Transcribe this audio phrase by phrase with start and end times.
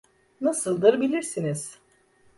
[0.41, 1.79] Nasıldır bilirsiniz.